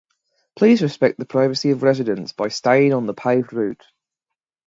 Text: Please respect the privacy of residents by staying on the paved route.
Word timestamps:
Please 0.55 0.81
respect 0.81 1.19
the 1.19 1.25
privacy 1.27 1.69
of 1.69 1.83
residents 1.83 2.31
by 2.33 2.47
staying 2.47 2.91
on 2.91 3.05
the 3.05 3.13
paved 3.13 3.53
route. 3.53 3.85